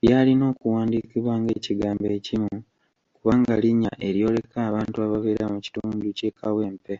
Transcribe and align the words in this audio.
Byalina 0.00 0.44
okuwandiikibwa 0.52 1.34
ng'ekigambo 1.42 2.06
ekimu 2.18 2.50
kubanga 3.16 3.54
linnya 3.62 3.92
eryoleka 4.08 4.56
abantu 4.68 4.96
ababeera 5.06 5.44
mu 5.52 5.58
kitundu 5.64 6.06
ky'e 6.18 6.30
Kawempe. 6.38 6.94